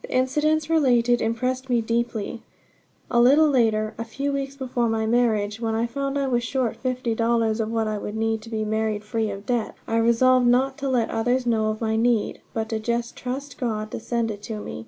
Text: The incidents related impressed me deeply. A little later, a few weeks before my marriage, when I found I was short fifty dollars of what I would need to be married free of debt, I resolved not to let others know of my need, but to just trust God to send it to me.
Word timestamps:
The 0.00 0.10
incidents 0.10 0.70
related 0.70 1.20
impressed 1.20 1.68
me 1.68 1.82
deeply. 1.82 2.42
A 3.10 3.20
little 3.20 3.50
later, 3.50 3.92
a 3.98 4.02
few 4.04 4.32
weeks 4.32 4.56
before 4.56 4.88
my 4.88 5.04
marriage, 5.04 5.60
when 5.60 5.74
I 5.74 5.86
found 5.86 6.18
I 6.18 6.26
was 6.26 6.42
short 6.42 6.74
fifty 6.74 7.14
dollars 7.14 7.60
of 7.60 7.70
what 7.70 7.86
I 7.86 7.98
would 7.98 8.16
need 8.16 8.40
to 8.44 8.48
be 8.48 8.64
married 8.64 9.04
free 9.04 9.30
of 9.30 9.44
debt, 9.44 9.76
I 9.86 9.98
resolved 9.98 10.46
not 10.46 10.78
to 10.78 10.88
let 10.88 11.10
others 11.10 11.44
know 11.44 11.66
of 11.66 11.82
my 11.82 11.96
need, 11.96 12.40
but 12.54 12.70
to 12.70 12.78
just 12.80 13.14
trust 13.14 13.58
God 13.58 13.90
to 13.90 14.00
send 14.00 14.30
it 14.30 14.42
to 14.44 14.58
me. 14.58 14.86